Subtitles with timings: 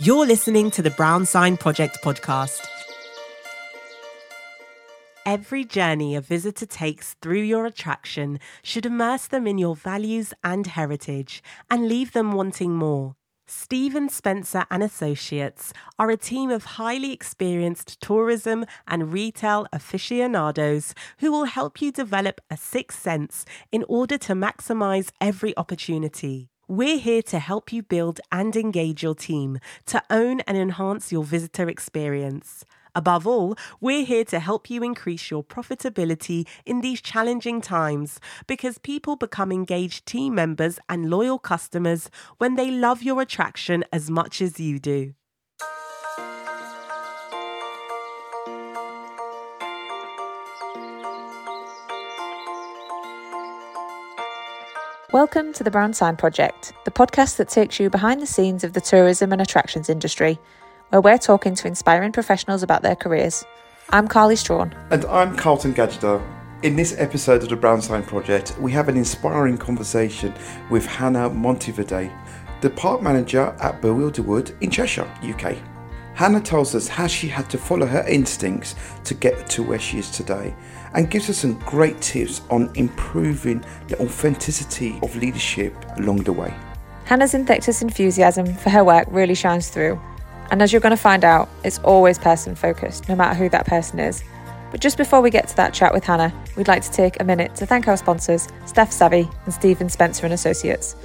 [0.00, 2.64] You're listening to the Brown Sign Project podcast.
[5.26, 10.68] Every journey a visitor takes through your attraction should immerse them in your values and
[10.68, 13.16] heritage and leave them wanting more.
[13.48, 21.32] Stephen Spencer and Associates are a team of highly experienced tourism and retail aficionados who
[21.32, 26.50] will help you develop a sixth sense in order to maximize every opportunity.
[26.70, 31.24] We're here to help you build and engage your team to own and enhance your
[31.24, 32.62] visitor experience.
[32.94, 38.76] Above all, we're here to help you increase your profitability in these challenging times because
[38.76, 44.42] people become engaged team members and loyal customers when they love your attraction as much
[44.42, 45.14] as you do.
[55.18, 58.72] Welcome to the Brown Sign Project, the podcast that takes you behind the scenes of
[58.72, 60.38] the tourism and attractions industry,
[60.90, 63.44] where we're talking to inspiring professionals about their careers.
[63.90, 64.72] I'm Carly Straughan.
[64.92, 66.24] And I'm Carlton Gajadhar.
[66.62, 70.32] In this episode of the Brown Sign Project, we have an inspiring conversation
[70.70, 72.12] with Hannah Monteverde,
[72.60, 75.56] the park manager at Bewilderwood in Cheshire, UK.
[76.18, 78.74] Hannah tells us how she had to follow her instincts
[79.04, 80.52] to get to where she is today
[80.94, 86.52] and gives us some great tips on improving the authenticity of leadership along the way.
[87.04, 89.96] Hannah's infectious enthusiasm for her work really shines through.
[90.50, 93.66] And as you're going to find out, it's always person focused, no matter who that
[93.66, 94.24] person is.
[94.72, 97.24] But just before we get to that chat with Hannah, we'd like to take a
[97.24, 100.96] minute to thank our sponsors, Staff Savvy and Stephen Spencer and Associates.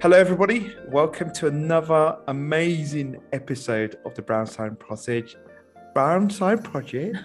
[0.00, 0.76] Hello, everybody.
[0.86, 5.34] Welcome to another amazing episode of the Brown Sign Project.
[5.92, 7.16] Brown Sign Project.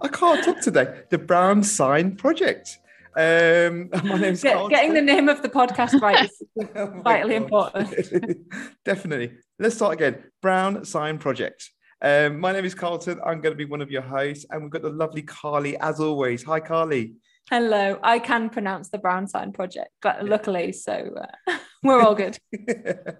[0.00, 1.02] I can't talk today.
[1.10, 2.78] The Brown Sign Project.
[3.16, 6.42] Um, my name's Get, getting the name of the podcast right is
[6.76, 7.42] Oh vitally God.
[7.42, 8.38] important.
[8.84, 9.32] Definitely.
[9.58, 10.22] Let's start again.
[10.40, 11.70] Brown Sign Project.
[12.00, 13.18] Um, my name is Carlton.
[13.26, 15.98] I'm going to be one of your hosts, and we've got the lovely Carly as
[15.98, 16.44] always.
[16.44, 17.14] Hi, Carly.
[17.52, 21.14] Hello, I can pronounce the Brown Sign Project, but luckily, so
[21.46, 22.38] uh, we're all good.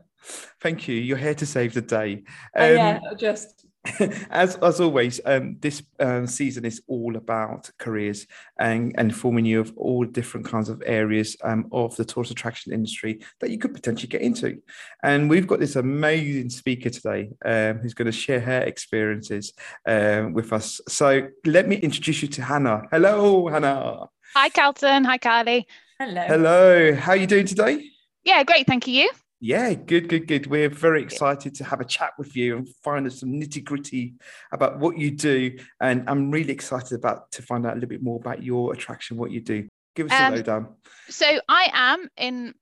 [0.58, 0.94] Thank you.
[0.94, 2.24] You're here to save the day.
[2.58, 3.66] Uh, Um, yeah, just
[4.30, 8.26] as as always, um, this um, season is all about careers
[8.58, 12.72] and, and informing you of all different kinds of areas um, of the tourist attraction
[12.72, 14.62] industry that you could potentially get into.
[15.02, 19.52] And we've got this amazing speaker today um, who's going to share her experiences
[19.86, 20.80] um, with us.
[20.88, 22.84] So let me introduce you to Hannah.
[22.90, 24.08] Hello, Hannah.
[24.34, 25.04] Hi, Carlton.
[25.04, 25.66] Hi, Carly.
[25.98, 26.22] hello.
[26.22, 26.94] Hello.
[26.94, 27.84] How are you doing today?
[28.24, 28.66] Yeah, great.
[28.66, 28.94] Thank you.
[28.94, 29.10] You?
[29.40, 30.46] Yeah, good, good, good.
[30.46, 34.14] We're very excited to have a chat with you and find out some nitty gritty
[34.52, 35.58] about what you do.
[35.80, 39.16] And I'm really excited about to find out a little bit more about your attraction,
[39.16, 39.68] what you do.
[39.96, 40.74] Give us Um, a lowdown.
[41.10, 42.54] So I am in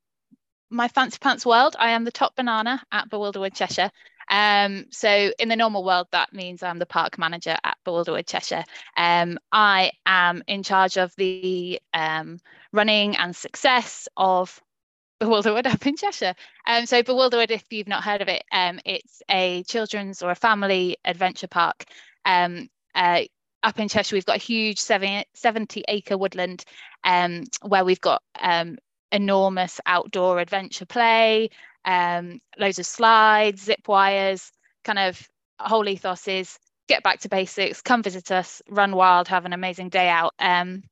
[0.71, 1.77] my fancy pants world.
[1.79, 3.91] I am the top banana at Bewilderwood Cheshire.
[4.31, 8.65] Um, so in the normal world, that means I'm the park manager at Bewilderwood Cheshire.
[8.97, 12.39] Um, I am in charge of the um,
[12.73, 14.61] running and success of
[15.21, 16.35] Bewilderwood up in Cheshire.
[16.67, 20.37] Um, so Bewilderwood, if you've not heard of it, um, it's a children's or a
[20.37, 21.85] family adventure park.
[22.25, 23.23] Um, uh,
[23.63, 26.65] up in Cheshire, we've got a huge seven, 70 acre woodland
[27.05, 28.79] um, where we've got um,
[29.13, 31.51] enormous outdoor adventure play,
[31.85, 34.53] um, loads of slides, zip wires,
[34.85, 36.59] kind of whole ethos is
[36.89, 40.35] get back to basics, come visit us, run wild, have an amazing day out.
[40.39, 40.83] Um,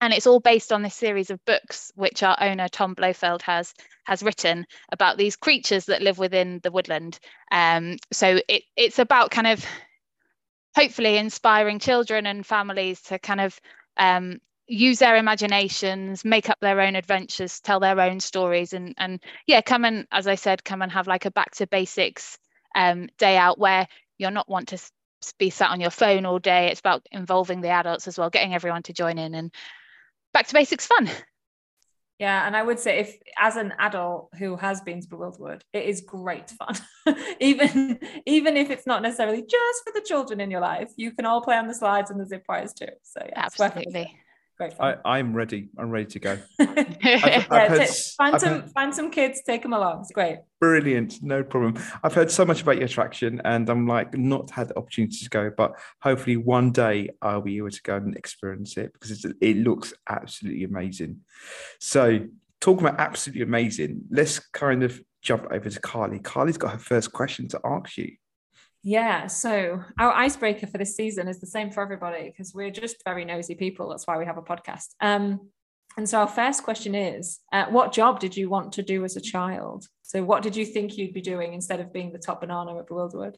[0.00, 3.72] and it's all based on this series of books which our owner Tom Blofeld has
[4.04, 7.18] has written about these creatures that live within the woodland.
[7.50, 9.64] Um, so it, it's about kind of
[10.76, 13.58] hopefully inspiring children and families to kind of
[13.96, 19.20] um, use their imaginations, make up their own adventures, tell their own stories, and and
[19.46, 22.38] yeah, come and as I said, come and have like a back to basics
[22.74, 23.86] um, day out where
[24.18, 24.78] you're not want to
[25.38, 26.68] be sat on your phone all day.
[26.70, 29.52] It's about involving the adults as well, getting everyone to join in, and
[30.32, 31.08] back to basics fun.
[32.18, 35.84] Yeah, and I would say if as an adult who has been to Bewilderwood, it
[35.84, 36.74] is great fun.
[37.40, 41.26] even even if it's not necessarily just for the children in your life, you can
[41.26, 42.86] all play on the slides and the zip wires too.
[43.02, 43.86] So yeah, it's worth it.
[43.86, 44.18] Absolutely.
[44.56, 45.68] Great I, I'm ready.
[45.76, 46.38] I'm ready to go.
[46.60, 50.00] I've yeah, heard ta- s- find some heard- find some kids, take them along.
[50.00, 50.38] It's great.
[50.60, 51.22] Brilliant.
[51.22, 51.82] No problem.
[52.02, 55.28] I've heard so much about your attraction and I'm like not had the opportunity to
[55.28, 59.26] go, but hopefully one day I'll be able to go and experience it because it's,
[59.40, 61.20] it looks absolutely amazing.
[61.78, 62.20] So,
[62.60, 66.18] talking about absolutely amazing, let's kind of jump over to Carly.
[66.20, 68.16] Carly's got her first question to ask you.
[68.88, 73.02] Yeah, so our icebreaker for this season is the same for everybody because we're just
[73.04, 73.88] very nosy people.
[73.88, 74.90] That's why we have a podcast.
[75.00, 75.50] Um,
[75.96, 79.16] and so our first question is, uh, what job did you want to do as
[79.16, 79.88] a child?
[80.02, 82.86] So what did you think you'd be doing instead of being the top banana at
[82.86, 83.34] Bewilderwood?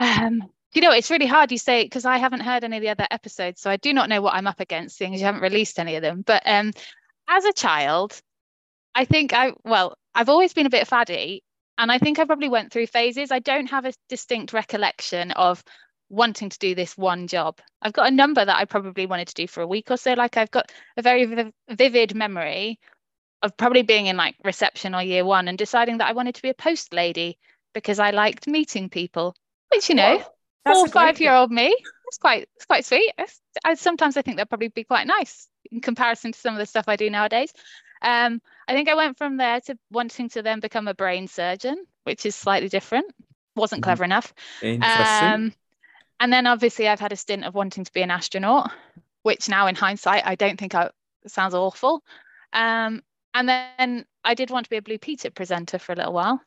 [0.00, 0.42] Um,
[0.74, 1.52] you know, it's really hard.
[1.52, 4.08] You say because I haven't heard any of the other episodes, so I do not
[4.08, 6.22] know what I'm up against, seeing as you haven't released any of them.
[6.26, 6.72] But um,
[7.28, 8.20] as a child,
[8.92, 11.44] I think I well, I've always been a bit faddy,
[11.78, 13.30] and I think I probably went through phases.
[13.30, 15.62] I don't have a distinct recollection of
[16.10, 17.60] wanting to do this one job.
[17.80, 20.14] I've got a number that I probably wanted to do for a week or so.
[20.14, 22.78] Like I've got a very vivid memory
[23.42, 26.42] of probably being in like reception or year one and deciding that I wanted to
[26.42, 27.38] be a post lady
[27.74, 29.36] because I liked meeting people,
[29.72, 30.22] which you know,
[30.66, 31.74] four or five year old me,
[32.08, 33.12] it's quite it's quite sweet.
[33.64, 36.66] I, sometimes I think that'd probably be quite nice in comparison to some of the
[36.66, 37.52] stuff I do nowadays.
[38.02, 41.84] Um, I think I went from there to wanting to then become a brain surgeon,
[42.04, 43.06] which is slightly different.
[43.56, 43.84] Wasn't mm-hmm.
[43.84, 44.32] clever enough.
[44.62, 45.28] Interesting.
[45.28, 45.52] Um,
[46.20, 48.72] and then obviously I've had a stint of wanting to be an astronaut,
[49.22, 50.90] which now in hindsight I don't think I,
[51.26, 52.02] sounds awful.
[52.52, 53.02] Um,
[53.34, 56.40] and then I did want to be a Blue Peter presenter for a little while.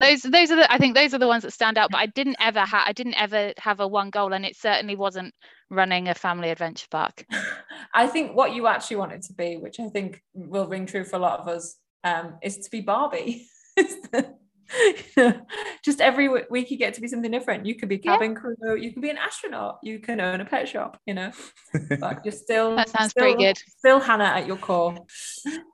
[0.00, 1.90] Those those are the I think those are the ones that stand out.
[1.90, 4.96] But I didn't ever have I didn't ever have a one goal, and it certainly
[4.96, 5.34] wasn't
[5.70, 7.24] running a family adventure park.
[7.94, 11.16] I think what you actually wanted to be, which I think will ring true for
[11.16, 13.46] a lot of us, um, is to be Barbie.
[15.84, 17.66] just every week you get to be something different.
[17.66, 18.38] You could be cabin yeah.
[18.38, 21.32] crew, you could be an astronaut, you can own a pet shop, you know.
[22.00, 23.56] But you're still that sounds still, pretty good.
[23.56, 24.94] Still Hannah at your core.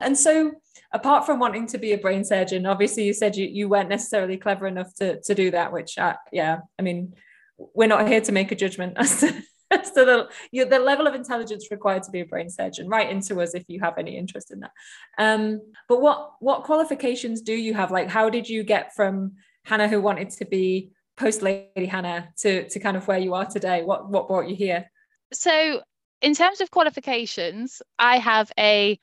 [0.01, 0.53] And so
[0.91, 4.37] apart from wanting to be a brain surgeon, obviously you said you, you weren't necessarily
[4.37, 7.13] clever enough to, to do that, which uh, yeah, I mean,
[7.57, 9.33] we're not here to make a judgment as to
[9.93, 13.41] so the you, the level of intelligence required to be a brain surgeon write into
[13.41, 14.71] us if you have any interest in that.
[15.17, 17.91] Um, but what what qualifications do you have?
[17.91, 19.33] Like how did you get from
[19.65, 23.45] hannah who wanted to be post lady hannah to to kind of where you are
[23.45, 23.83] today?
[23.83, 24.89] What what brought you here?
[25.33, 25.81] So
[26.21, 28.99] in terms of qualifications i have a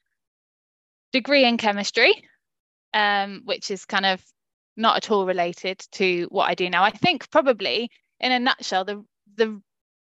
[1.12, 2.28] degree in chemistry
[2.92, 4.22] um, which is kind of
[4.76, 6.82] not at all related to what i do now.
[6.82, 7.90] I think probably
[8.20, 9.04] in a nutshell the
[9.36, 9.60] the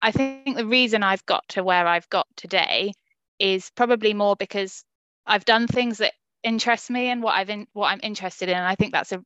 [0.04, 2.92] I think the reason I've got to where I've got today
[3.40, 4.84] is probably more because
[5.26, 6.12] I've done things that
[6.44, 8.58] interest me and what I've in what I'm interested in.
[8.58, 9.24] And I think that's a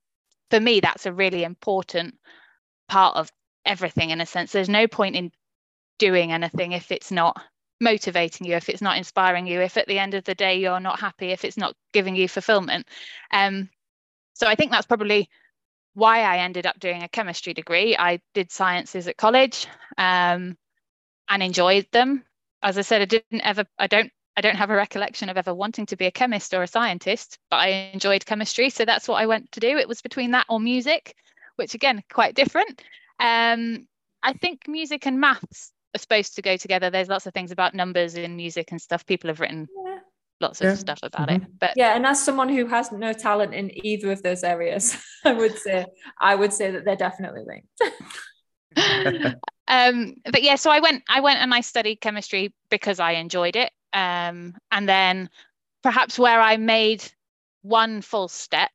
[0.52, 2.16] for me, that's a really important
[2.88, 3.32] part of
[3.66, 4.52] everything in a sense.
[4.52, 5.32] There's no point in
[5.98, 7.42] doing anything if it's not
[7.82, 10.80] motivating you, if it's not inspiring you, if at the end of the day you're
[10.80, 12.88] not happy, if it's not giving you fulfillment.
[13.32, 13.70] Um,
[14.36, 15.28] so I think that's probably
[15.96, 17.98] why I ended up doing a chemistry degree.
[17.98, 19.66] I did sciences at college.
[19.98, 20.56] Um,
[21.30, 22.24] and enjoyed them.
[22.62, 25.54] As I said, I didn't ever, I don't, I don't have a recollection of ever
[25.54, 28.70] wanting to be a chemist or a scientist, but I enjoyed chemistry.
[28.70, 29.78] So that's what I went to do.
[29.78, 31.16] It was between that or music,
[31.56, 32.84] which again, quite different.
[33.20, 33.88] Um,
[34.22, 36.90] I think music and maths are supposed to go together.
[36.90, 39.06] There's lots of things about numbers in music and stuff.
[39.06, 40.00] People have written yeah.
[40.40, 40.76] lots of yeah.
[40.76, 41.44] stuff about mm-hmm.
[41.44, 41.60] it.
[41.60, 45.34] But yeah, and as someone who has no talent in either of those areas, I
[45.34, 45.86] would say
[46.20, 49.36] I would say that they're definitely linked.
[49.68, 53.56] um, but yeah, so I went, I went and I studied chemistry because I enjoyed
[53.56, 53.72] it.
[53.94, 55.30] Um, and then
[55.84, 57.04] perhaps where I made
[57.62, 58.72] one full step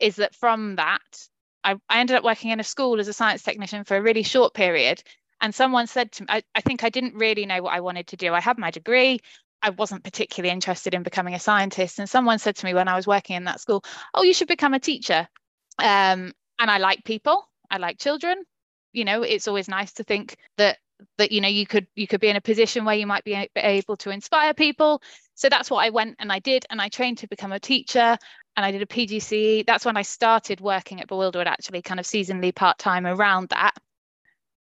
[0.00, 1.28] is that from that,
[1.64, 4.24] I, I ended up working in a school as a science technician for a really
[4.24, 5.02] short period.
[5.40, 8.08] And someone said to me, I, I think I didn't really know what I wanted
[8.08, 8.34] to do.
[8.34, 9.20] I had my degree.
[9.62, 12.00] I wasn't particularly interested in becoming a scientist.
[12.00, 13.84] And someone said to me when I was working in that school,
[14.14, 15.28] Oh, you should become a teacher.
[15.78, 18.44] Um, and I like people, I like children
[18.92, 20.78] you know it's always nice to think that
[21.18, 23.48] that you know you could you could be in a position where you might be
[23.56, 25.02] able to inspire people.
[25.34, 28.16] So that's what i went and i did and i trained to become a teacher
[28.56, 32.06] and i did a pgce that's when i started working at bewilderwood actually kind of
[32.06, 33.74] seasonally part-time around that.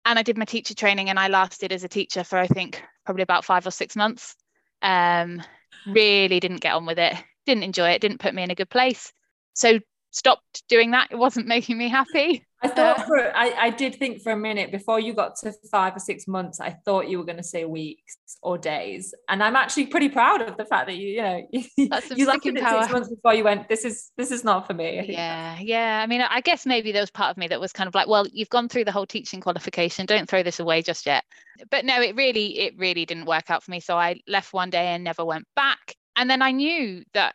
[0.04, 2.82] And i did my teacher training and i lasted as a teacher for i think
[3.04, 4.34] probably about five or six months.
[4.82, 5.42] Um
[5.87, 7.14] really didn't get on with it
[7.46, 9.12] didn't enjoy it didn't put me in a good place.
[9.54, 11.08] So stopped doing that.
[11.10, 14.36] It wasn't making me happy I uh, thought for I, I did think for a
[14.36, 17.44] minute before you got to five or six months, I thought you were going to
[17.44, 21.22] say weeks or days, and I'm actually pretty proud of the fact that you you
[21.22, 23.68] know you lasted it six months before you went.
[23.68, 25.06] This is this is not for me.
[25.18, 26.00] Yeah, yeah.
[26.02, 28.08] I mean, I guess maybe there was part of me that was kind of like,
[28.08, 30.06] well, you've gone through the whole teaching qualification.
[30.06, 31.24] Don't throw this away just yet.
[31.70, 33.80] But no, it really it really didn't work out for me.
[33.80, 35.94] So I left one day and never went back.
[36.16, 37.34] And then I knew that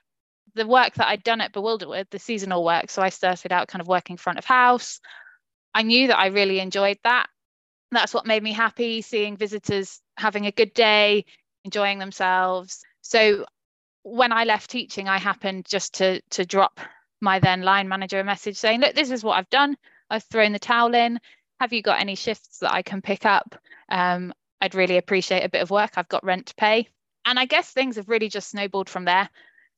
[0.55, 2.89] the work that I'd done at Bewilderwood, the seasonal work.
[2.89, 4.99] So I started out kind of working front of house.
[5.73, 7.27] I knew that I really enjoyed that.
[7.91, 11.25] That's what made me happy, seeing visitors having a good day,
[11.63, 12.83] enjoying themselves.
[13.01, 13.45] So
[14.03, 16.79] when I left teaching, I happened just to to drop
[17.21, 19.77] my then line manager a message saying, look, this is what I've done.
[20.09, 21.19] I've thrown the towel in.
[21.59, 23.55] Have you got any shifts that I can pick up?
[23.89, 25.91] Um, I'd really appreciate a bit of work.
[25.95, 26.89] I've got rent to pay.
[27.25, 29.29] And I guess things have really just snowballed from there.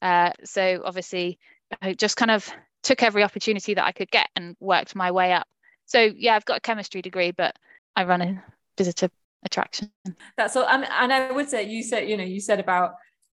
[0.05, 1.39] Uh, so obviously,
[1.81, 2.47] I just kind of
[2.83, 5.47] took every opportunity that I could get and worked my way up.
[5.85, 7.55] So yeah, I've got a chemistry degree, but
[7.95, 8.43] I run a
[8.77, 9.09] visitor
[9.43, 9.91] attraction.
[10.37, 10.67] That's all.
[10.67, 12.91] And, and I would say you said, you know, you said about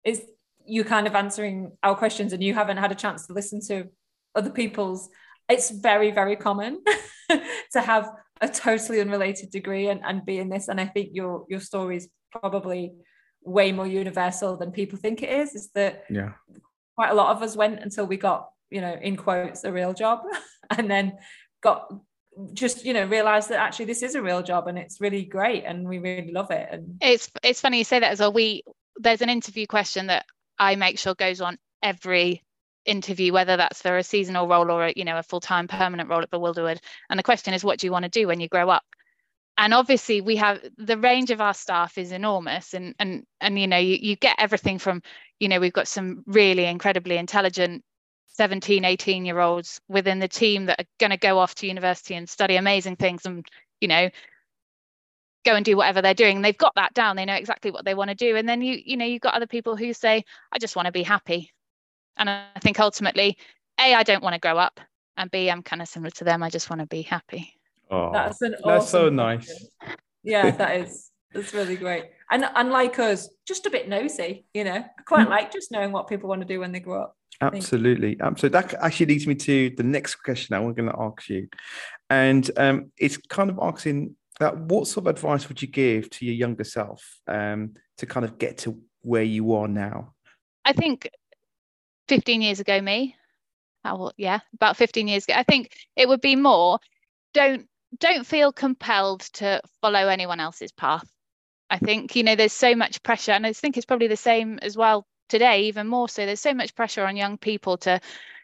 [0.04, 0.22] is
[0.66, 3.86] you kind of answering our questions and you haven't had a chance to listen to
[4.34, 5.08] other people's.
[5.48, 6.84] It's very, very common
[7.30, 8.10] to have
[8.42, 10.68] a totally unrelated degree and, and be in this.
[10.68, 12.92] And I think your your story is probably
[13.42, 15.54] way more universal than people think it is.
[15.54, 16.32] Is that yeah.
[16.94, 19.92] quite a lot of us went until we got, you know, in quotes, a real
[19.92, 20.20] job
[20.76, 21.18] and then
[21.62, 21.92] got
[22.52, 25.64] just you know realized that actually this is a real job and it's really great
[25.64, 28.32] and we really love it and it's it's funny you say that as well.
[28.32, 28.62] We
[28.96, 30.24] there's an interview question that
[30.56, 32.44] i make sure goes on every
[32.88, 36.22] interview whether that's for a seasonal role or a, you know a full-time permanent role
[36.22, 36.78] at bewilderwood.
[37.10, 38.82] And the question is what do you want to do when you grow up
[39.58, 43.66] and obviously we have the range of our staff is enormous and and and you
[43.66, 45.02] know you, you get everything from
[45.38, 47.84] you know we've got some really incredibly intelligent
[48.28, 52.14] 17 18 year olds within the team that are going to go off to university
[52.14, 53.44] and study amazing things and
[53.80, 54.08] you know
[55.44, 56.42] go and do whatever they're doing.
[56.42, 57.14] They've got that down.
[57.14, 58.36] They know exactly what they want to do.
[58.36, 60.92] And then you you know you've got other people who say i just want to
[60.92, 61.52] be happy.
[62.16, 63.36] And i think ultimately
[63.80, 64.80] a i don't want to grow up
[65.16, 66.42] and b i'm kind of similar to them.
[66.42, 67.57] I just want to be happy
[67.90, 69.68] oh that's an that's so nice.
[70.22, 72.06] Yeah that is that's really great.
[72.30, 74.76] And unlike us just a bit nosy you know?
[74.76, 75.30] I quite mm.
[75.30, 78.60] like just knowing what people want to do when they grow up Absolutely, absolutely.
[78.60, 81.48] That actually leads me to the next question I am going to ask you,
[82.10, 86.24] and um, it's kind of asking that what sort of advice would you give to
[86.24, 90.14] your younger self um, to kind of get to where you are now?
[90.64, 91.08] I think
[92.08, 93.14] 15 years ago, me,
[93.84, 96.78] oh, yeah, about 15 years ago, I think it would be more
[97.34, 97.68] don't
[97.98, 101.08] don't feel compelled to follow anyone else's path.
[101.70, 104.58] I think you know there's so much pressure, and I think it's probably the same
[104.62, 106.24] as well today even more so.
[106.26, 108.00] There's so much pressure on young people to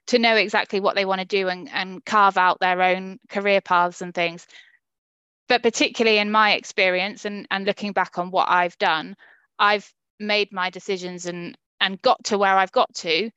[0.06, 3.60] to know exactly what they want to do and, and carve out their own career
[3.60, 4.46] paths and things.
[5.48, 9.14] But particularly in my experience and, and looking back on what i've done
[9.58, 13.30] i've made my decisions and and got to where i've got to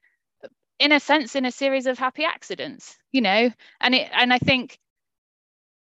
[0.80, 3.52] in a sense in a series of happy accidents you know?
[3.82, 4.80] And it and i think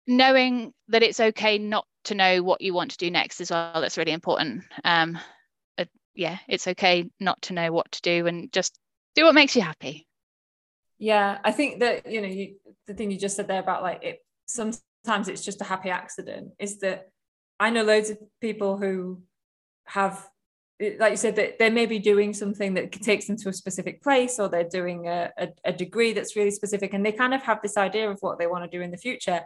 [0.06, 3.80] knowing that it's okay not to know what you want to do next as well
[3.80, 5.18] that's really important um,
[6.14, 8.78] yeah, it's okay not to know what to do and just
[9.14, 10.06] do what makes you happy.
[10.98, 12.56] Yeah, I think that you know you,
[12.86, 14.18] the thing you just said there about like it.
[14.46, 16.52] Sometimes it's just a happy accident.
[16.58, 17.08] Is that
[17.58, 19.22] I know loads of people who
[19.86, 20.28] have,
[20.80, 24.02] like you said, that they may be doing something that takes them to a specific
[24.02, 27.42] place, or they're doing a, a, a degree that's really specific, and they kind of
[27.42, 29.40] have this idea of what they want to do in the future.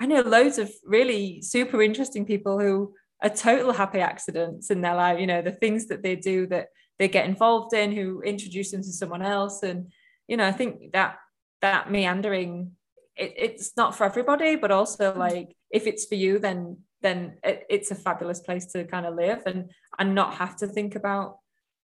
[0.00, 4.96] I know loads of really super interesting people who are total happy accidents in their
[4.96, 6.68] life you know the things that they do that
[6.98, 9.62] they get involved in who introduce them to someone else.
[9.62, 9.92] And
[10.28, 11.16] you know i think that
[11.60, 12.72] that meandering
[13.16, 15.16] it, it's not for everybody but also mm.
[15.16, 19.16] like if it's for you then then it, it's a fabulous place to kind of
[19.16, 19.42] live.
[19.46, 21.38] And and not have to think about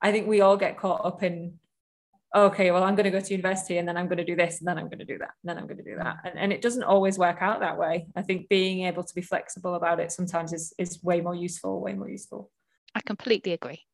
[0.00, 1.58] i think we all get caught up in
[2.34, 4.58] okay, well, I'm going to go to university and then I'm going to do this
[4.58, 6.16] and then I'm going to do that and then I'm going to do that.
[6.24, 8.06] And, and it doesn't always work out that way.
[8.16, 11.80] I think being able to be flexible about it sometimes is, is way more useful,
[11.80, 12.50] way more useful.
[12.94, 13.84] I completely agree.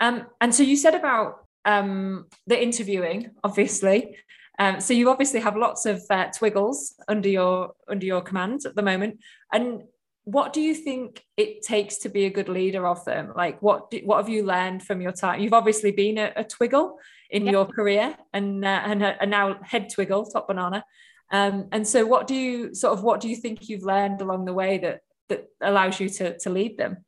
[0.00, 4.16] Um, and so you said about um, the interviewing, obviously.
[4.58, 8.74] Um, so you obviously have lots of uh, twiggles under your under your command at
[8.74, 9.18] the moment.
[9.52, 9.84] And
[10.24, 13.32] what do you think it takes to be a good leader of them?
[13.34, 15.40] Like, what do, what have you learned from your time?
[15.40, 16.96] You've obviously been a, a twiggle
[17.32, 20.84] in your career and uh, and, uh, and now head twiggle top banana
[21.30, 24.44] um, and so what do you sort of what do you think you've learned along
[24.44, 26.98] the way that that allows you to to lead them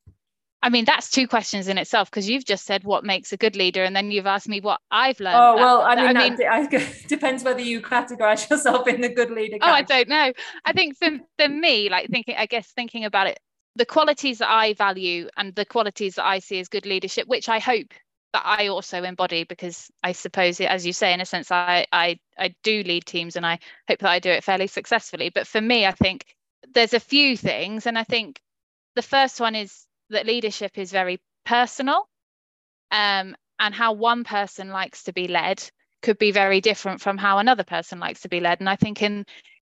[0.65, 3.55] I mean, that's two questions in itself because you've just said what makes a good
[3.55, 5.37] leader, and then you've asked me what I've learned.
[5.37, 9.31] Oh well, I mean, I mean, it depends whether you categorize yourself in the good
[9.31, 9.59] leader.
[9.61, 10.33] Oh, I don't know.
[10.65, 13.39] I think for for me, like thinking, I guess thinking about it,
[13.77, 17.51] the qualities that I value and the qualities that I see as good leadership, which
[17.51, 17.93] I hope
[18.33, 22.19] that I also embody because I suppose as you say, in a sense, I, I
[22.39, 25.29] I do lead teams and I hope that I do it fairly successfully.
[25.29, 26.25] But for me, I think
[26.73, 28.41] there's a few things, and I think
[28.95, 32.09] the first one is that leadership is very personal,
[32.91, 35.63] um, and how one person likes to be led
[36.03, 38.61] could be very different from how another person likes to be led.
[38.61, 39.25] And I think in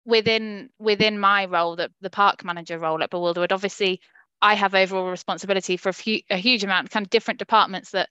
[0.04, 4.00] within within my role, that the park manager role at Bewilderwood, obviously
[4.40, 7.90] I have overall responsibility for a, few, a huge amount of kind of different departments
[7.90, 8.08] that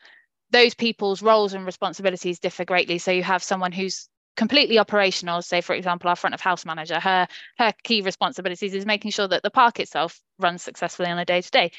[0.51, 2.97] those people's roles and responsibilities differ greatly.
[2.99, 6.99] So you have someone who's completely operational say for example our front of house manager
[6.99, 11.25] her her key responsibilities is making sure that the park itself runs successfully on a
[11.25, 11.71] day to day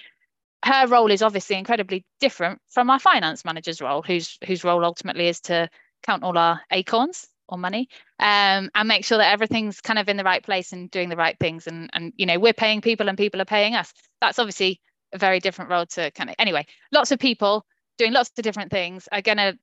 [0.65, 5.29] her role is obviously incredibly different from our finance manager's role whose whose role ultimately
[5.29, 5.69] is to
[6.03, 7.89] count all our acorns or money
[8.19, 11.17] um, and make sure that everything's kind of in the right place and doing the
[11.17, 11.67] right things.
[11.67, 13.93] And and you know we're paying people and people are paying us.
[14.21, 14.81] That's obviously
[15.13, 17.67] a very different role to kind of anyway lots of people
[17.99, 19.59] doing lots of different things are going to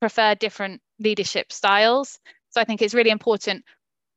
[0.00, 2.18] prefer different leadership styles.
[2.50, 3.64] So i think it's really important.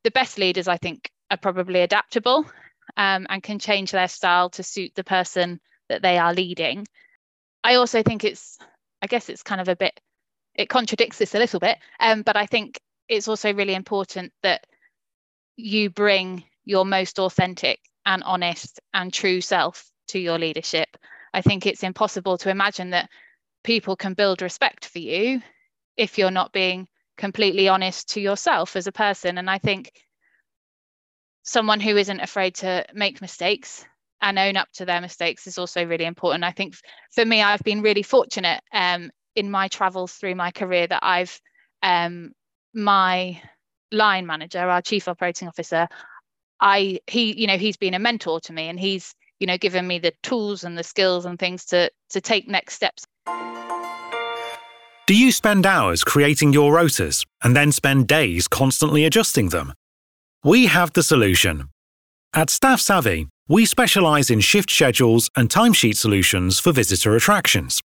[0.03, 2.45] The best leaders i think are probably adaptable
[2.95, 6.85] um, and can change their style to suit the person that they are leading
[7.63, 8.57] i also think it's
[9.01, 9.99] i guess it's kind of a bit
[10.55, 14.65] it contradicts this a little bit um, but i think it's also really important that
[15.55, 20.87] you bring your most authentic and honest and true self to your leadership.
[21.33, 23.09] I think it's impossible to imagine that
[23.63, 25.41] people can build respect for you
[25.97, 29.37] if you're not being completely honest to yourself as a person.
[29.37, 29.91] And I think
[31.43, 33.85] someone who isn't afraid to make mistakes
[34.21, 36.43] and own up to their mistakes is also really important.
[36.43, 36.75] I think
[37.11, 41.39] for me, I've been really fortunate um, in my travels through my career that I've
[41.83, 42.31] um,
[42.73, 43.41] my
[43.91, 45.87] line manager, our chief operating officer,
[46.59, 49.87] I he you know he's been a mentor to me and he's you know given
[49.87, 53.05] me the tools and the skills and things to to take next steps.
[55.05, 59.73] Do you spend hours creating your rotas and then spend days constantly adjusting them?
[60.43, 61.69] We have the solution.
[62.33, 67.81] At Staff Savvy, we specialize in shift schedules and timesheet solutions for visitor attractions.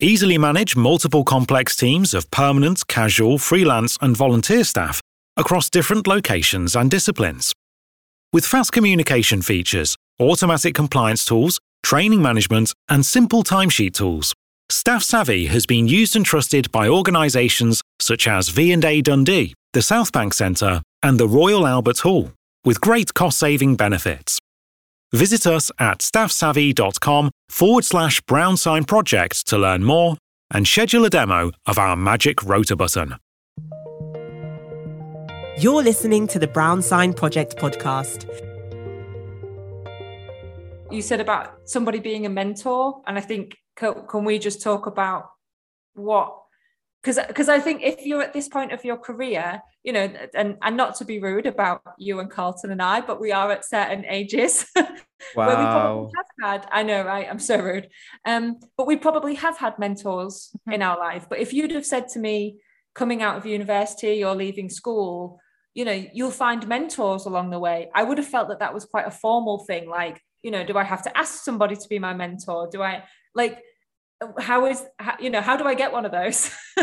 [0.00, 5.00] Easily manage multiple complex teams of permanent, casual, freelance, and volunteer staff
[5.36, 7.52] across different locations and disciplines.
[8.32, 14.32] With fast communication features, automatic compliance tools, training management, and simple timesheet tools,
[14.70, 20.12] Staff Savvy has been used and trusted by organisations such as V&A Dundee, the South
[20.12, 22.32] Bank Centre, and the Royal Albert Hall,
[22.64, 24.38] with great cost-saving benefits.
[25.12, 30.16] Visit us at staffsavvy.com forward slash brown sign project to learn more
[30.50, 33.16] and schedule a demo of our magic rota button.
[35.58, 38.26] You're listening to the Brown Sign Project podcast.
[40.90, 44.86] You said about somebody being a mentor, and I think can, can we just talk
[44.86, 45.30] about
[45.94, 46.41] what
[47.02, 50.56] because because I think if you're at this point of your career, you know, and
[50.62, 53.64] and not to be rude about you and Carlton and I, but we are at
[53.64, 54.86] certain ages wow.
[55.34, 56.68] where we probably have had.
[56.70, 57.26] I know, right?
[57.28, 57.88] I'm so rude.
[58.24, 60.74] Um, but we probably have had mentors mm-hmm.
[60.74, 61.26] in our life.
[61.28, 62.58] But if you'd have said to me,
[62.94, 65.40] coming out of university or leaving school,
[65.74, 67.90] you know, you'll find mentors along the way.
[67.94, 69.88] I would have felt that that was quite a formal thing.
[69.88, 72.68] Like, you know, do I have to ask somebody to be my mentor?
[72.70, 73.58] Do I like?
[74.38, 76.50] How is how, you know how do i get one of those?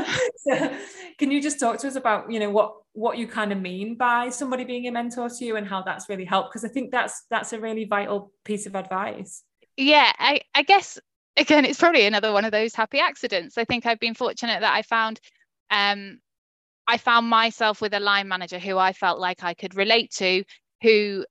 [0.47, 0.71] So
[1.17, 3.95] can you just talk to us about you know what what you kind of mean
[3.95, 6.52] by somebody being a mentor to you and how that's really helped?
[6.52, 9.43] Because i think that's that's a really vital piece of advice.
[9.75, 10.97] Yeah i i guess
[11.36, 13.58] again it's probably another one of those happy accidents.
[13.58, 15.19] I think i've been fortunate that i found
[15.71, 16.19] um
[16.88, 20.43] i found myself with a line manager who i felt like i could relate to
[20.82, 21.25] who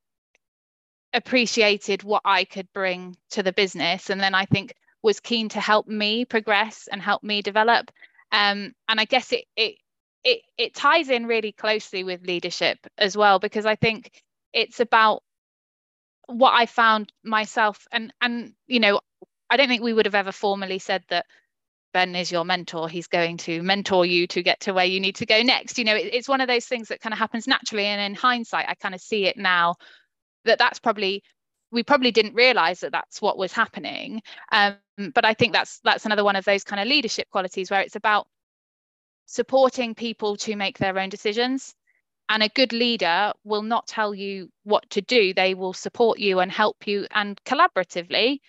[1.15, 4.11] appreciated what i could bring to the business.
[4.11, 7.91] And then i think was keen to help me progress and help me develop.
[8.33, 9.77] Um, and I guess it it
[10.25, 15.23] it it ties in really closely with leadership as well because I think it's about
[16.27, 19.01] what I found myself and and you know
[19.49, 21.27] I don't think we would have ever formally said that
[21.93, 22.89] Ben is your mentor.
[22.89, 25.79] He's going to mentor you to get to where you need to go next.
[25.79, 27.87] You know, it, it's one of those things that kind of happens naturally.
[27.87, 29.77] And in hindsight, I kind of see it now
[30.45, 31.23] that that's probably
[31.71, 34.23] we probably didn't realize that that's what was happening.
[34.53, 34.77] Um,
[35.15, 37.95] but i think that's that's another one of those kind of leadership qualities where it's
[37.95, 38.27] about
[39.27, 41.75] supporting people to make their own decisions.
[42.31, 45.33] And a good leader will not tell you what to do.
[45.33, 47.07] They will support you and help you.
[47.11, 48.41] And collaboratively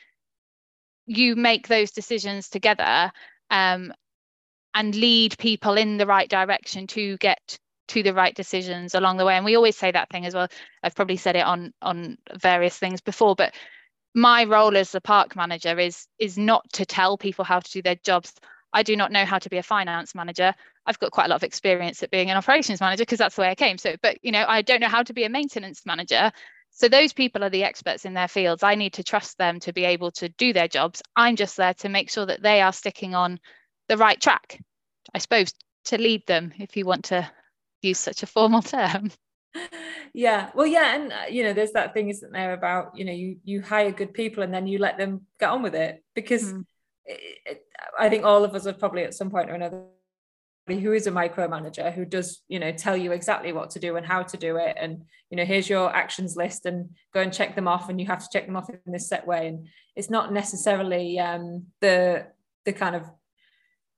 [1.06, 3.12] you make those decisions together
[3.50, 3.94] um,
[4.74, 7.58] and lead people in the right direction to get
[7.90, 9.36] to the right decisions along the way.
[9.36, 10.48] And we always say that thing as well.
[10.84, 13.54] I've probably said it on on various things before but
[14.16, 17.82] my role as the park manager is is not to tell people how to do
[17.82, 18.34] their jobs.
[18.74, 20.54] I do not know how to be a finance manager.
[20.86, 23.42] I've got quite a lot of experience at being an operations manager because that's the
[23.42, 23.78] way i came.
[23.78, 26.32] So but you know i don't know how to be a maintenance manager.
[26.72, 28.64] So those people are the experts in their fields.
[28.64, 31.02] I need to trust them to be able to do their jobs.
[31.16, 33.40] I'm just there to make sure that they are sticking on
[33.90, 34.60] the right track
[35.14, 35.54] i suppose
[35.86, 37.30] to lead them if you want to
[37.82, 39.12] use such a formal term.
[40.14, 43.12] Yeah well yeah and uh, you know there's that thing isn't there about you know
[43.12, 46.04] you you hire good people and then you let them get on with it.
[46.14, 46.66] Because mm.
[47.06, 47.66] it, it,
[47.98, 49.84] i think all of us have probably at some point or another
[50.78, 54.06] who is a micromanager who does you know tell you exactly what to do and
[54.06, 54.76] how to do it.
[54.80, 58.08] And you know here's your actions list and go and check them off and you
[58.08, 59.48] have to check them off in this set way.
[59.48, 62.28] And it's not necessarily um the
[62.66, 63.04] the kind of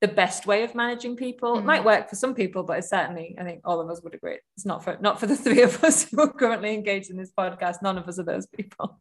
[0.01, 1.55] the best way of managing people.
[1.55, 1.59] Mm.
[1.59, 4.15] It might work for some people, but it's certainly, I think all of us would
[4.15, 4.39] agree.
[4.57, 7.31] It's not for not for the three of us who are currently engaged in this
[7.31, 7.77] podcast.
[7.81, 8.97] None of us are those people.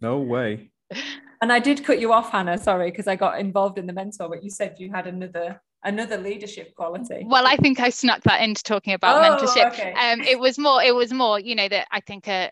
[0.00, 0.70] no way.
[1.40, 2.58] And I did cut you off, Hannah.
[2.58, 6.18] Sorry, because I got involved in the mentor, but you said you had another another
[6.18, 7.24] leadership quality.
[7.24, 9.68] Well, I think I snuck that into talking about oh, mentorship.
[9.68, 9.92] Okay.
[9.92, 10.82] Um, it was more.
[10.82, 11.38] It was more.
[11.38, 12.50] You know that I think a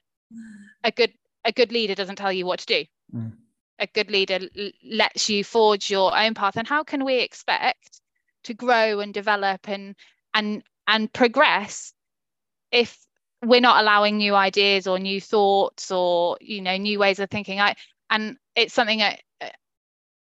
[0.85, 1.12] a good
[1.45, 2.85] a good leader doesn't tell you what to do.
[3.12, 3.33] Mm.
[3.79, 4.41] A good leader
[4.83, 6.57] lets you forge your own path.
[6.57, 8.01] And how can we expect
[8.45, 9.95] to grow and develop and
[10.35, 11.93] and and progress
[12.71, 12.99] if
[13.45, 17.61] we're not allowing new ideas or new thoughts or you know new ways of thinking?
[17.61, 17.75] I
[18.09, 19.49] and it's something that uh,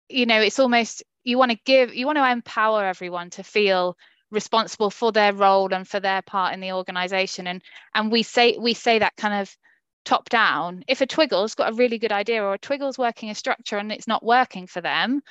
[0.09, 3.97] you know it's almost you want to give you want to empower everyone to feel
[4.31, 7.63] responsible for their role and for their part in the organization and
[7.95, 9.57] and we say we say that kind of
[10.05, 13.35] top down if a twiggle's got a really good idea or a twiggle's working a
[13.35, 15.23] structure and it's not working for them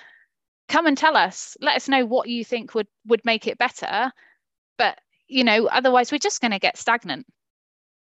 [0.68, 4.12] come and tell us let us know what you think would would make it better
[4.78, 7.26] but you know otherwise we're just going to get stagnant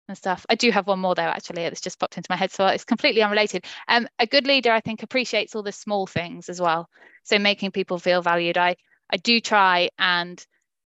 [0.08, 0.46] and stuff.
[0.50, 1.64] I do have one more though, actually.
[1.64, 3.66] It's just popped into my head, so it's completely unrelated.
[3.88, 6.90] Um, a good leader, I think, appreciates all the small things as well.
[7.24, 8.58] So making people feel valued.
[8.58, 8.76] I
[9.10, 10.46] I do try and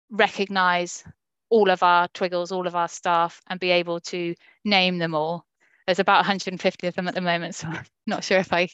[0.10, 1.04] recognize
[1.50, 5.47] all of our twiggles, all of our staff, and be able to name them all.
[5.88, 8.70] There's about 150 of them at the moment, so I'm not sure if I,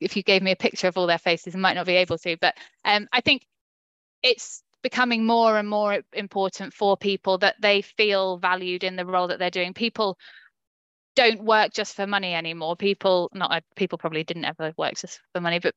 [0.00, 2.18] if you gave me a picture of all their faces, I might not be able
[2.18, 2.36] to.
[2.40, 3.46] But um, I think
[4.22, 9.28] it's becoming more and more important for people that they feel valued in the role
[9.28, 9.74] that they're doing.
[9.74, 10.18] People
[11.16, 12.76] don't work just for money anymore.
[12.76, 15.74] People, not people probably didn't ever work just for money, but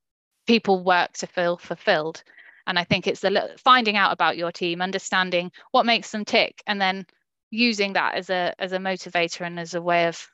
[0.47, 2.23] people work to feel fulfilled.
[2.65, 6.63] And I think it's the finding out about your team, understanding what makes them tick,
[6.65, 7.05] and then
[7.51, 10.27] using that as a as a motivator and as a way of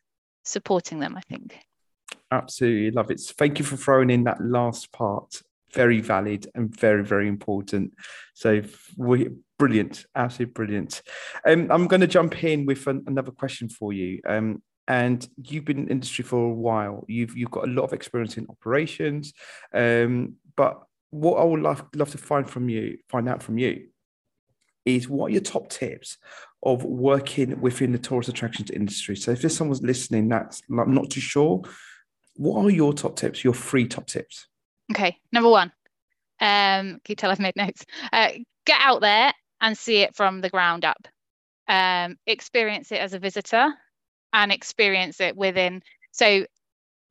[0.43, 1.15] supporting them.
[1.15, 1.57] I think.
[2.31, 3.19] Absolutely love it.
[3.19, 5.41] Thank you for throwing in that last part
[5.73, 7.93] very valid and very very important
[8.33, 8.61] so
[8.97, 11.01] we brilliant absolutely brilliant
[11.45, 15.65] um, i'm going to jump in with an, another question for you um, and you've
[15.65, 19.33] been in industry for a while you've you've got a lot of experience in operations
[19.73, 23.87] um, but what i would love, love to find from you find out from you
[24.85, 26.17] is what are your top tips
[26.63, 31.09] of working within the tourist attractions industry so if there's someone listening that's I'm not
[31.09, 31.61] too sure
[32.35, 34.47] what are your top tips your three top tips
[34.91, 35.71] Okay, number one.
[36.41, 37.85] Um, can you tell I've made notes?
[38.11, 38.29] Uh,
[38.65, 41.07] get out there and see it from the ground up.
[41.67, 43.71] Um, experience it as a visitor
[44.33, 45.83] and experience it within.
[46.11, 46.45] So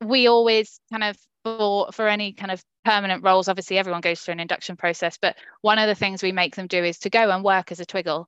[0.00, 4.32] we always kind of for for any kind of permanent roles, obviously everyone goes through
[4.32, 7.30] an induction process, but one of the things we make them do is to go
[7.30, 8.26] and work as a twiggle.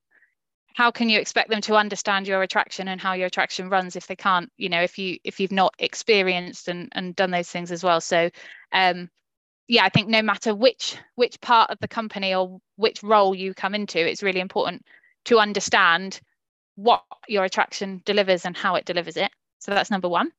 [0.80, 4.06] How can you expect them to understand your attraction and how your attraction runs if
[4.06, 7.70] they can't, you know, if you if you've not experienced and and done those things
[7.70, 8.00] as well.
[8.00, 8.30] So
[8.72, 9.10] um
[9.68, 13.52] yeah, I think no matter which which part of the company or which role you
[13.52, 14.86] come into, it's really important
[15.26, 16.18] to understand
[16.76, 19.30] what your attraction delivers and how it delivers it.
[19.58, 20.32] So that's number one.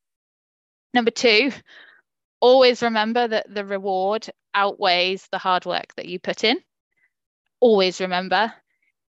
[0.91, 1.51] Number two,
[2.39, 6.57] always remember that the reward outweighs the hard work that you put in.
[7.59, 8.51] Always remember,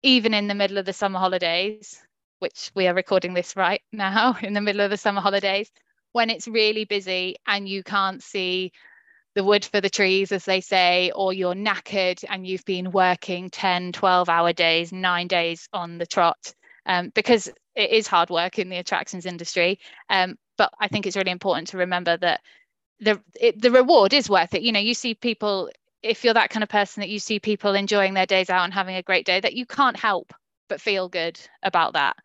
[0.02, 2.02] even in the middle of the summer holidays,
[2.40, 5.70] which we are recording this right now, in the middle of the summer holidays,
[6.12, 8.72] when it's really busy and you can't see
[9.34, 13.48] the wood for the trees, as they say, or you're knackered and you've been working
[13.48, 16.54] 10, 12 hour days, nine days on the trot,
[16.86, 19.78] um, because it is hard work in the attractions industry.
[20.10, 22.40] Um, but I think it's really important to remember that
[23.00, 24.62] the it, the reward is worth it.
[24.62, 25.70] You know, you see people,
[26.02, 28.74] if you're that kind of person that you see people enjoying their days out and
[28.74, 30.32] having a great day, that you can't help
[30.68, 32.16] but feel good about that.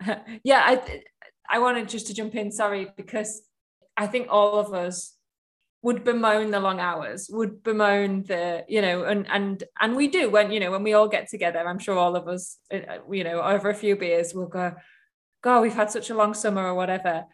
[0.44, 1.02] yeah, I
[1.48, 3.42] I wanted just to jump in, sorry, because
[3.96, 5.14] I think all of us
[5.82, 10.28] would bemoan the long hours would bemoan the you know and and and we do
[10.28, 13.24] when you know when we all get together i'm sure all of us uh, you
[13.24, 14.74] know over a few beers we'll go
[15.42, 17.24] god we've had such a long summer or whatever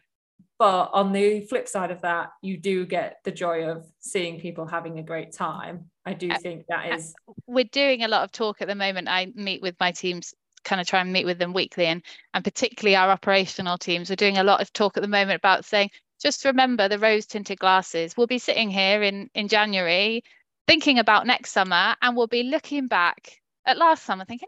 [0.59, 4.65] but on the flip side of that you do get the joy of seeing people
[4.65, 5.85] having a great time.
[6.05, 9.09] I do think that uh, we're doing a lot of talk at the moment.
[9.09, 12.43] I meet with my teams kind of try and meet with them weekly and and
[12.43, 14.09] particularly our operational teams.
[14.09, 17.25] We're doing a lot of talk at the moment about saying just remember the rose
[17.25, 18.15] tinted glasses.
[18.17, 20.23] We'll be sitting here in, in January
[20.67, 24.47] thinking about next summer and we'll be looking back at last summer thinking,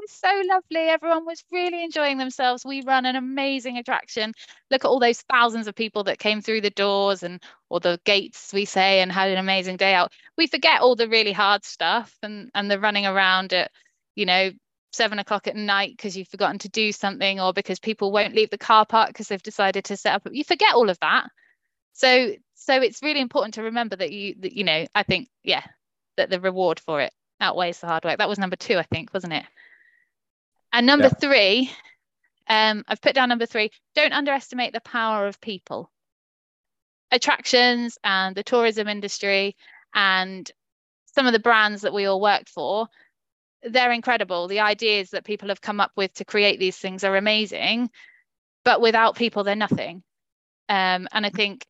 [0.00, 0.88] was, so lovely.
[0.88, 2.64] Everyone was really enjoying themselves.
[2.64, 4.32] We run an amazing attraction.
[4.70, 8.00] Look at all those thousands of people that came through the doors and or the
[8.04, 10.12] gates, we say, and had an amazing day out.
[10.36, 13.70] We forget all the really hard stuff and, and the running around at,
[14.14, 14.50] you know,
[14.92, 18.50] seven o'clock at night because you've forgotten to do something or because people won't leave
[18.50, 21.28] the car park because they've decided to set up you forget all of that
[21.92, 25.62] so so it's really important to remember that you that, you know i think yeah
[26.16, 28.18] that the reward for it outweighs the hard work.
[28.18, 29.44] That was number two, I think, wasn't it?
[30.72, 31.18] And number yeah.
[31.20, 31.70] three,
[32.48, 35.90] um, I've put down number three, don't underestimate the power of people.
[37.10, 39.56] Attractions and the tourism industry
[39.94, 40.50] and
[41.14, 42.86] some of the brands that we all work for,
[43.62, 44.46] they're incredible.
[44.46, 47.90] The ideas that people have come up with to create these things are amazing,
[48.64, 50.02] but without people, they're nothing.
[50.68, 51.66] Um, and I think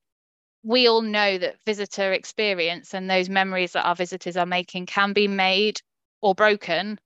[0.65, 5.13] we all know that visitor experience and those memories that our visitors are making can
[5.13, 5.81] be made
[6.21, 6.99] or broken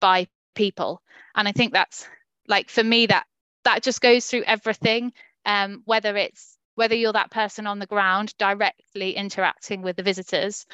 [0.00, 1.02] by people.
[1.34, 2.06] And i think that's
[2.48, 3.26] like for me that
[3.64, 5.12] that just goes through everything
[5.46, 10.66] um, whether it's whether you're that person on the ground directly interacting with the visitors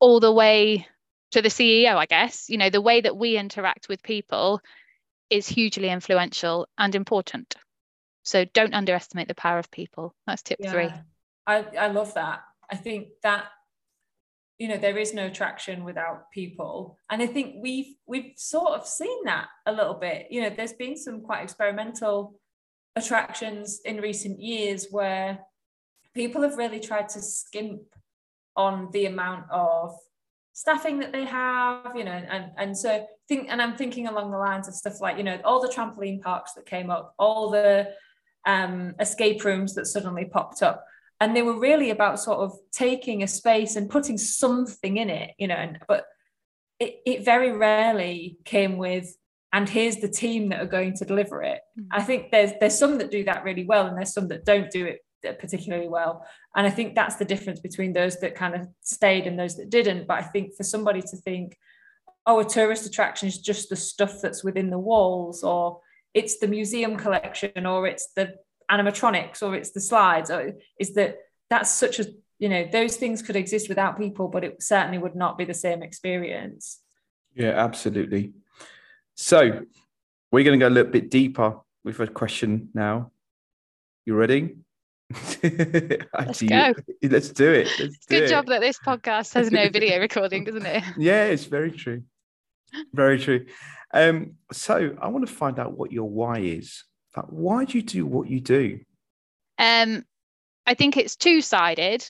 [0.00, 0.86] all the way
[1.30, 2.48] to the ceo i guess.
[2.48, 4.60] You know the way that we interact with people
[5.28, 7.56] is hugely influential and important.
[8.22, 10.14] So don't underestimate the power of people.
[10.26, 10.70] That's tip yeah.
[10.70, 10.90] three
[11.46, 12.42] I, I love that.
[12.70, 13.46] I think that
[14.58, 16.98] you know there is no traction without people.
[17.10, 20.28] And i think we've we've sort of seen that a little bit.
[20.30, 22.38] You know there's been some quite experimental
[22.96, 25.38] attractions in recent years where
[26.14, 27.82] people have really tried to skimp
[28.56, 29.94] on the amount of
[30.54, 34.38] staffing that they have you know and and so think and i'm thinking along the
[34.38, 37.86] lines of stuff like you know all the trampoline parks that came up all the
[38.46, 40.86] um, escape rooms that suddenly popped up
[41.20, 45.32] and they were really about sort of taking a space and putting something in it
[45.38, 46.04] you know and, but
[46.78, 49.16] it, it very rarely came with
[49.52, 51.60] and here's the team that are going to deliver it.
[51.78, 51.88] Mm-hmm.
[51.92, 54.70] i think there's there's some that do that really well and there's some that don't
[54.70, 55.00] do it
[55.40, 56.24] particularly well.
[56.54, 59.70] And i think that's the difference between those that kind of stayed and those that
[59.70, 60.06] didn't.
[60.06, 61.56] But i think for somebody to think
[62.26, 65.80] oh a tourist attraction is just the stuff that's within the walls or
[66.14, 68.34] it's the museum collection or it's the
[68.70, 72.06] animatronics or it's the slides or is that that's such a
[72.38, 75.54] you know those things could exist without people but it certainly would not be the
[75.54, 76.80] same experience.
[77.34, 78.32] Yeah absolutely.
[79.14, 79.62] So
[80.30, 83.12] we're going to go a little bit deeper with a question now.
[84.04, 84.56] You ready?
[85.42, 86.74] Let's go.
[87.02, 87.68] let's do it.
[87.78, 88.28] Let's do good it.
[88.28, 90.82] job that this podcast has no video recording doesn't it?
[90.98, 92.02] Yeah it's very true.
[92.92, 93.46] Very true.
[93.94, 96.84] Um so i want to find out what your why is
[97.24, 98.80] why do you do what you do?
[99.58, 100.04] Um,
[100.66, 102.08] I think it's two sided.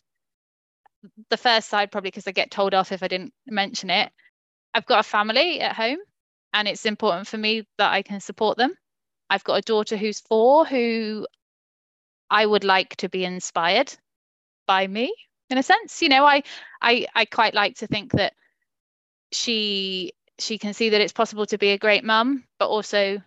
[1.30, 4.10] The first side, probably because I get told off if I didn't mention it.
[4.74, 5.98] I've got a family at home,
[6.52, 8.74] and it's important for me that I can support them.
[9.30, 11.26] I've got a daughter who's four who
[12.30, 13.92] I would like to be inspired
[14.66, 15.14] by me
[15.50, 16.02] in a sense.
[16.02, 16.42] You know, I
[16.80, 18.34] I I quite like to think that
[19.32, 23.22] she she can see that it's possible to be a great mum, but also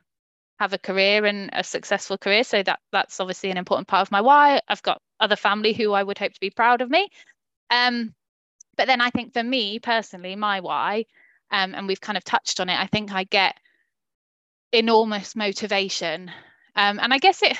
[0.60, 2.43] have a career and a successful career.
[2.43, 4.60] So that that's obviously an important part of my why.
[4.67, 7.10] I've got other family who I would hope to be proud of me.
[7.69, 8.13] Um,
[8.76, 11.06] but then I think for me personally, my why,
[11.52, 13.58] um, and we've kind of touched on it, I think I get
[14.74, 16.30] enormous motivation.
[16.76, 17.58] Um, and I guess it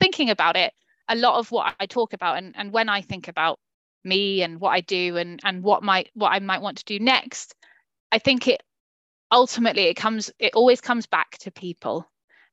[0.00, 0.72] thinking about it,
[1.08, 3.58] a lot of what I talk about and, and when I think about
[4.04, 6.98] me and what I do and and what might what I might want to do
[6.98, 7.54] next,
[8.10, 8.62] I think it
[9.30, 12.06] ultimately it comes it always comes back to people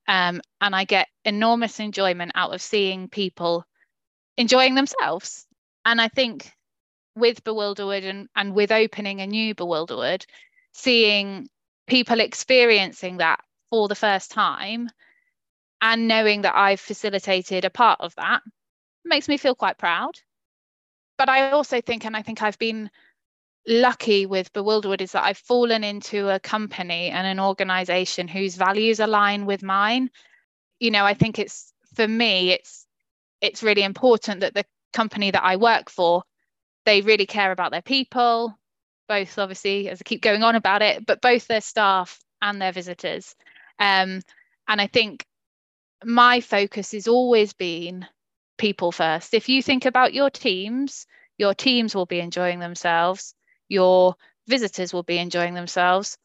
[0.07, 3.65] um, and I get enormous enjoyment out of seeing people
[4.37, 5.45] enjoying themselves.
[5.83, 6.51] And I think
[7.15, 10.25] with Bewilderwood and, and with opening a new Bewilderwood,
[10.73, 11.47] seeing
[11.87, 13.39] people experiencing that
[13.69, 14.89] for the first time
[15.81, 18.41] and knowing that I've facilitated a part of that
[19.03, 20.15] makes me feel quite proud.
[21.17, 22.89] But I also think, and I think I've been
[23.67, 28.99] lucky with Bewilderwood is that I've fallen into a company and an organization whose values
[28.99, 30.09] align with mine.
[30.79, 32.85] You know, I think it's for me, it's
[33.41, 36.23] it's really important that the company that I work for,
[36.85, 38.57] they really care about their people,
[39.07, 42.71] both obviously as I keep going on about it, but both their staff and their
[42.71, 43.35] visitors.
[43.79, 44.21] Um,
[44.67, 45.25] and I think
[46.03, 48.05] my focus has always been
[48.57, 49.33] people first.
[49.33, 53.35] If you think about your teams, your teams will be enjoying themselves
[53.69, 54.15] your
[54.47, 56.17] visitors will be enjoying themselves.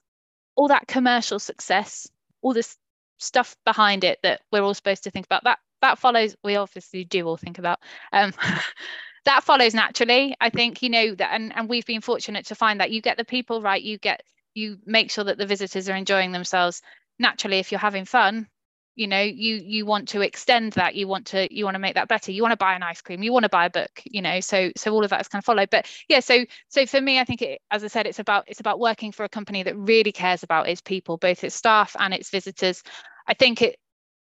[0.57, 2.09] All that commercial success,
[2.43, 2.77] all this
[3.19, 7.05] stuff behind it that we're all supposed to think about, that that follows, we obviously
[7.05, 7.79] do all think about.
[8.13, 8.35] Um,
[9.25, 10.35] that follows naturally.
[10.41, 13.17] I think, you know, that and, and we've been fortunate to find that you get
[13.17, 14.23] the people right, you get
[14.55, 16.83] you make sure that the visitors are enjoying themselves.
[17.19, 18.49] Naturally, if you're having fun,
[18.97, 21.95] you know you you want to extend that you want to you want to make
[21.95, 24.03] that better you want to buy an ice cream you want to buy a book
[24.05, 26.85] you know so so all of that is kind of followed but yeah so so
[26.87, 29.29] for me i think it, as i said it's about it's about working for a
[29.29, 32.83] company that really cares about its people both its staff and its visitors
[33.27, 33.77] i think it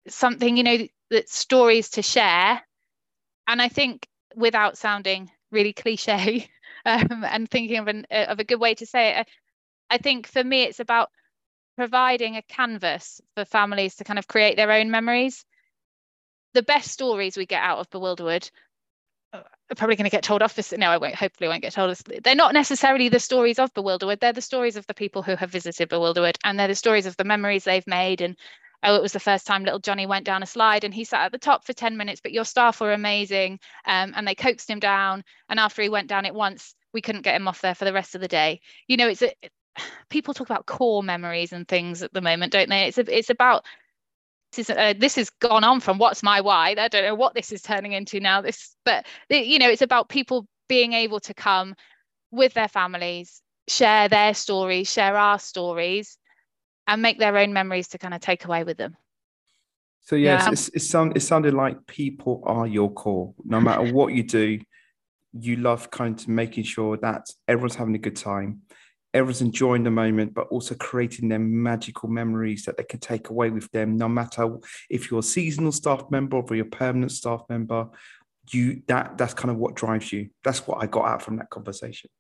[0.09, 0.79] something you know
[1.11, 2.61] that stories to share
[3.49, 6.49] and i think without sounding really cliche
[6.87, 9.29] um, and thinking of, an, of a good way to say it.
[9.91, 11.11] I think for me, it's about
[11.77, 15.45] providing a canvas for families to kind of create their own memories.
[16.55, 18.51] The best stories we get out of Bewilderwood
[19.35, 19.45] are
[19.77, 20.73] probably going to get told off this.
[20.73, 21.15] No, I won't.
[21.15, 21.91] Hopefully, won't get told.
[21.91, 22.03] This.
[22.23, 24.21] They're not necessarily the stories of Bewilderwood.
[24.21, 27.17] They're the stories of the people who have visited Bewilderwood, and they're the stories of
[27.17, 28.21] the memories they've made.
[28.21, 28.37] And
[28.83, 31.27] oh, it was the first time little Johnny went down a slide, and he sat
[31.27, 32.21] at the top for ten minutes.
[32.23, 35.25] But your staff were amazing, um, and they coaxed him down.
[35.49, 37.93] And after he went down it once, we couldn't get him off there for the
[37.93, 38.61] rest of the day.
[38.87, 39.33] You know, it's a,
[40.11, 42.87] people talk about core memories and things at the moment, don't they?
[42.89, 43.65] It's a, it's about
[44.53, 46.75] this is uh, this has gone on from what's my why.
[46.79, 48.41] I don't know what this is turning into now.
[48.41, 51.75] This, but you know, it's about people being able to come
[52.31, 56.19] with their families, share their stories, share our stories,
[56.87, 58.97] and make their own memories to kind of take away with them.
[60.03, 60.53] So yes, yeah.
[60.53, 63.35] it's, it's sound, it sounded like people are your core.
[63.45, 64.61] No matter what you do,
[65.33, 68.63] you love kind of making sure that everyone's having a good time
[69.17, 73.49] everyone's enjoying the moment, but also creating their magical memories that they can take away
[73.49, 74.59] with them, no matter
[74.91, 77.89] if you're a seasonal staff member or you're a permanent staff member.
[78.51, 80.29] You that that's kind of what drives you.
[80.45, 82.11] That's what I got out from that conversation.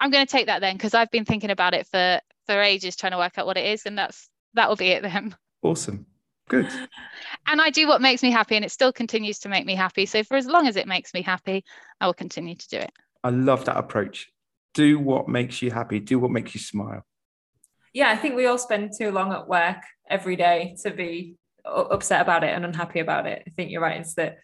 [0.00, 2.96] I'm going to take that then because I've been thinking about it for for ages,
[2.96, 5.36] trying to work out what it is, and that's that will be it then.
[5.62, 6.06] Awesome.
[6.48, 6.68] Good.
[7.46, 10.06] And I do what makes me happy, and it still continues to make me happy.
[10.06, 11.62] So for as long as it makes me happy,
[12.00, 12.90] I will continue to do it.
[13.22, 14.32] I love that approach
[14.74, 17.04] do what makes you happy, do what makes you smile.
[17.92, 19.78] Yeah, I think we all spend too long at work
[20.10, 23.44] every day to be upset about it and unhappy about it.
[23.46, 24.00] I think you're right.
[24.00, 24.38] It's that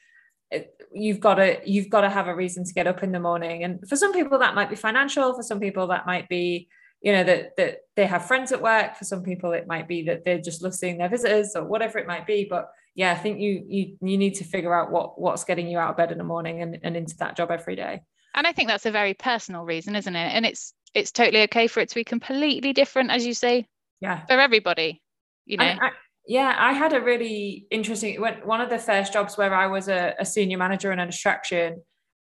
[0.92, 3.64] you've got to you've got to have a reason to get up in the morning,
[3.64, 5.34] and for some people that might be financial.
[5.34, 6.68] For some people that might be
[7.02, 8.96] you know that that they have friends at work.
[8.96, 11.98] For some people it might be that they just love seeing their visitors or whatever
[11.98, 12.46] it might be.
[12.48, 15.78] But yeah, I think you you you need to figure out what what's getting you
[15.78, 18.02] out of bed in the morning and, and into that job every day
[18.34, 20.34] and i think that's a very personal reason isn't it?
[20.34, 23.66] And it's it's totally okay for it to be completely different as you say
[24.00, 24.24] yeah.
[24.26, 25.02] for everybody
[25.46, 25.64] you know?
[25.64, 25.90] I,
[26.26, 30.14] yeah i had a really interesting one of the first jobs where i was a,
[30.18, 31.82] a senior manager in an attraction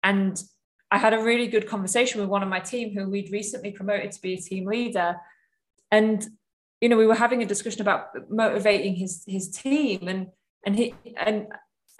[0.02, 0.42] and
[0.90, 4.12] i had a really good conversation with one of my team who we'd recently promoted
[4.12, 5.16] to be a team leader.
[5.92, 6.26] And
[6.80, 10.28] you know we were having a discussion about motivating his his team and
[10.64, 11.46] and he and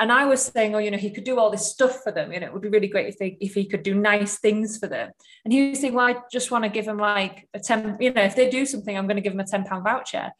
[0.01, 2.33] and I was saying, oh, you know, he could do all this stuff for them.
[2.33, 4.79] You know, it would be really great if they if he could do nice things
[4.79, 5.11] for them.
[5.45, 8.11] And he was saying, well, I just want to give them like a 10, you
[8.15, 10.31] know, if they do something, I'm going to give them a 10 pound voucher.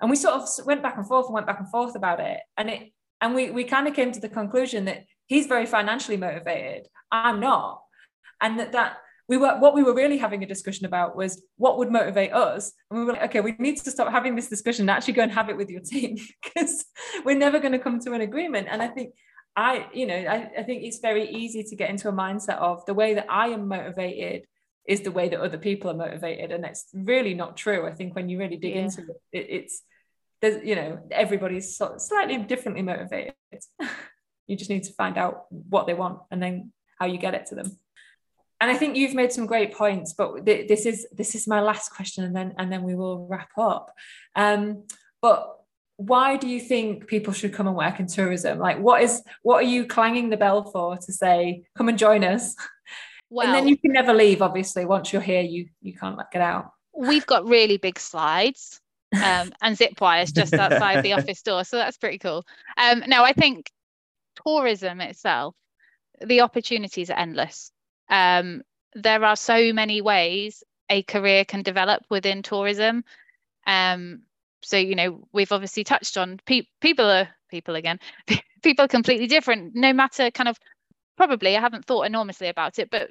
[0.00, 2.40] And we sort of went back and forth and went back and forth about it.
[2.56, 6.16] And it and we we kind of came to the conclusion that he's very financially
[6.16, 6.88] motivated.
[7.12, 7.82] I'm not.
[8.40, 8.96] And that that
[9.28, 12.72] we were what we were really having a discussion about was what would motivate us.
[12.90, 15.22] And we were like okay we need to stop having this discussion and actually go
[15.22, 16.84] and have it with your team because
[17.24, 18.68] we're never going to come to an agreement.
[18.70, 19.14] And i think
[19.56, 22.84] i you know I, I think it's very easy to get into a mindset of
[22.86, 24.46] the way that i am motivated
[24.86, 26.52] is the way that other people are motivated.
[26.52, 27.86] And it's really not true.
[27.86, 28.82] I think when you really dig yeah.
[28.82, 29.82] into it, it it's
[30.40, 33.34] there's you know everybody's slightly differently motivated.
[34.46, 37.46] You just need to find out what they want and then how you get it
[37.46, 37.78] to them
[38.60, 41.60] and I think you've made some great points, but th- this is this is my
[41.60, 43.92] last question, and then and then we will wrap up.
[44.36, 44.84] Um,
[45.20, 45.58] but
[45.96, 48.58] why do you think people should come and work in tourism?
[48.58, 52.24] Like, what is what are you clanging the bell for to say, come and join
[52.24, 52.54] us?
[53.30, 54.42] Well, and then you can never leave.
[54.42, 56.70] Obviously, once you're here, you you can't like get out.
[56.96, 58.80] We've got really big slides
[59.22, 62.44] um, and zip wires just outside the office door, so that's pretty cool.
[62.76, 63.70] Um, no, I think
[64.46, 65.56] tourism itself,
[66.24, 67.72] the opportunities are endless
[68.08, 68.62] um,
[68.94, 73.04] there are so many ways a career can develop within tourism.
[73.66, 74.22] Um,
[74.62, 77.98] so you know we've obviously touched on pe- people are people again.
[78.62, 80.58] People are completely different no matter kind of
[81.18, 83.10] probably i haven't thought enormously about it but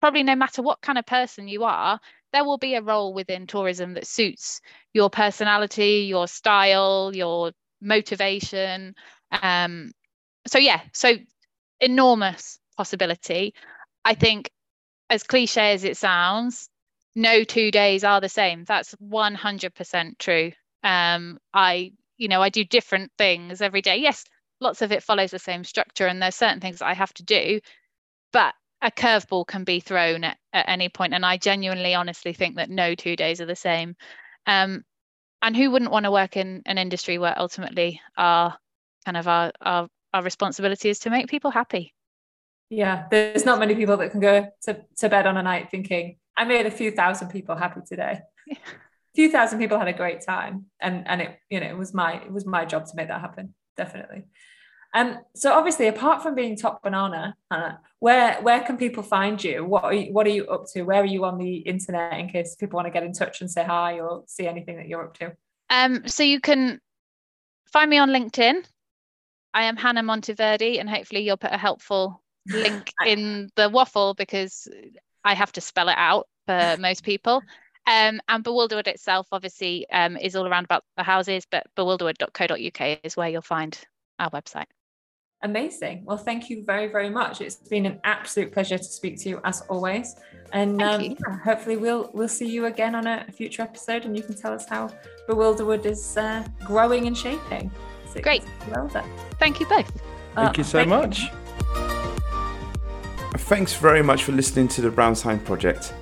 [0.00, 2.00] probably no matter what kind of person you are
[2.32, 4.60] there will be a role within tourism that suits
[4.94, 8.94] your personality your style your motivation.
[9.30, 9.92] Um,
[10.46, 11.14] so yeah so
[11.80, 13.54] enormous possibility
[14.04, 14.50] I think,
[15.10, 16.68] as cliche as it sounds,
[17.14, 18.64] no two days are the same.
[18.64, 20.52] That's 100% true.
[20.82, 23.98] Um, I, you know, I do different things every day.
[23.98, 24.24] Yes,
[24.60, 27.22] lots of it follows the same structure, and there's certain things that I have to
[27.22, 27.60] do,
[28.32, 32.56] but a curveball can be thrown at, at any point, and I genuinely, honestly think
[32.56, 33.96] that no two days are the same.
[34.46, 34.84] Um,
[35.42, 38.56] and who wouldn't want to work in an industry where ultimately our
[39.04, 41.93] kind of our our, our responsibility is to make people happy?
[42.74, 46.16] Yeah, there's not many people that can go to, to bed on a night thinking,
[46.36, 48.18] I made a few thousand people happy today.
[48.50, 48.56] a
[49.14, 50.66] few thousand people had a great time.
[50.80, 53.20] And and it, you know, it was my it was my job to make that
[53.20, 54.24] happen, definitely.
[54.92, 59.64] Um, so obviously, apart from being top banana, Hannah, where where can people find you?
[59.64, 60.82] What are you, what are you up to?
[60.82, 63.48] Where are you on the internet in case people want to get in touch and
[63.48, 65.32] say hi or see anything that you're up to?
[65.70, 66.80] Um, so you can
[67.72, 68.64] find me on LinkedIn.
[69.52, 74.68] I am Hannah Monteverde, and hopefully you'll put a helpful link in the waffle because
[75.24, 77.42] I have to spell it out for most people.
[77.86, 83.16] Um, and Bewilderwood itself, obviously, um, is all around about the houses, but bewilderwood.co.uk is
[83.16, 83.78] where you'll find
[84.18, 84.64] our website.
[85.42, 86.04] Amazing.
[86.06, 87.42] Well, thank you very, very much.
[87.42, 90.16] It's been an absolute pleasure to speak to you as always.
[90.52, 94.22] And um, yeah, hopefully we'll we'll see you again on a future episode, and you
[94.22, 94.88] can tell us how
[95.28, 97.70] Bewilderwood is uh, growing and shaping.
[98.10, 98.42] So Great.
[98.70, 99.10] Well done.
[99.38, 99.90] Thank you both.
[100.34, 101.24] Thank uh, you so thank much.
[101.24, 101.43] You.
[103.36, 105.92] Thanks very much for listening to the Brown Sign Project.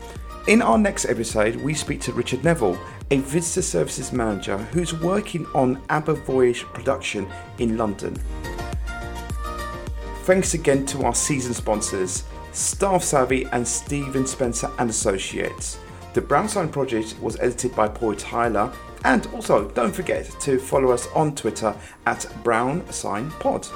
[0.49, 2.79] In our next episode, we speak to Richard Neville,
[3.11, 7.27] a visitor services manager who's working on ABBA Voyage production
[7.59, 8.15] in London.
[10.25, 15.79] Thanks again to our season sponsors, Staff Savvy and Stephen Spencer and Associates.
[16.13, 18.71] The Brown Sign project was edited by Paul Tyler,
[19.05, 21.75] and also don't forget to follow us on Twitter
[22.05, 23.67] at Brown Sign Pod.